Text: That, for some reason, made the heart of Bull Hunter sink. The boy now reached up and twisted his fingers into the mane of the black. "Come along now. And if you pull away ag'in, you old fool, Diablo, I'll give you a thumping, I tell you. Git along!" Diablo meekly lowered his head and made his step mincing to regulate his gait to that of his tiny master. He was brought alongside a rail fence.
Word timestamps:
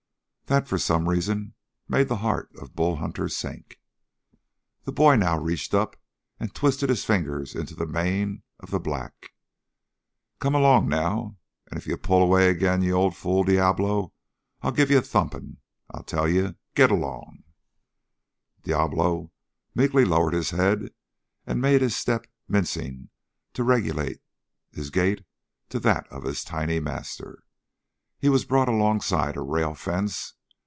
That, 0.51 0.67
for 0.67 0.77
some 0.77 1.07
reason, 1.07 1.53
made 1.87 2.09
the 2.09 2.17
heart 2.17 2.49
of 2.57 2.75
Bull 2.75 2.97
Hunter 2.97 3.29
sink. 3.29 3.79
The 4.83 4.91
boy 4.91 5.15
now 5.15 5.37
reached 5.39 5.73
up 5.73 5.95
and 6.41 6.53
twisted 6.53 6.89
his 6.89 7.05
fingers 7.05 7.55
into 7.55 7.73
the 7.73 7.87
mane 7.87 8.43
of 8.59 8.69
the 8.69 8.77
black. 8.77 9.29
"Come 10.41 10.53
along 10.53 10.89
now. 10.89 11.37
And 11.67 11.77
if 11.77 11.87
you 11.87 11.95
pull 11.95 12.21
away 12.21 12.49
ag'in, 12.49 12.81
you 12.83 12.91
old 12.91 13.15
fool, 13.15 13.43
Diablo, 13.45 14.11
I'll 14.61 14.73
give 14.73 14.91
you 14.91 14.97
a 14.97 15.01
thumping, 15.01 15.55
I 15.89 16.01
tell 16.01 16.27
you. 16.27 16.55
Git 16.75 16.91
along!" 16.91 17.43
Diablo 18.63 19.31
meekly 19.73 20.03
lowered 20.03 20.33
his 20.33 20.49
head 20.49 20.89
and 21.47 21.61
made 21.61 21.81
his 21.81 21.95
step 21.95 22.27
mincing 22.49 23.07
to 23.53 23.63
regulate 23.63 24.19
his 24.69 24.89
gait 24.89 25.23
to 25.69 25.79
that 25.79 26.07
of 26.11 26.23
his 26.25 26.43
tiny 26.43 26.81
master. 26.81 27.45
He 28.19 28.27
was 28.27 28.43
brought 28.43 28.67
alongside 28.67 29.37
a 29.37 29.41
rail 29.41 29.73
fence. 29.75 30.33